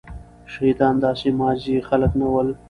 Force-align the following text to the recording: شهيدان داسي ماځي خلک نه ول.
شهيدان 0.51 0.95
داسي 1.03 1.29
ماځي 1.39 1.75
خلک 1.87 2.11
نه 2.19 2.27
ول. 2.33 2.47